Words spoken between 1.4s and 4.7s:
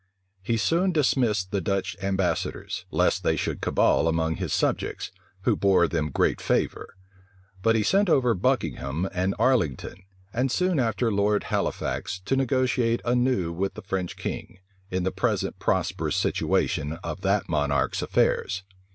the Dutch ambassadors, lest they should cabal among his